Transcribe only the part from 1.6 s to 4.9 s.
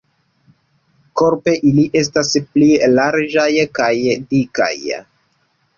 ili estas pli larĝaj kaj dikaj.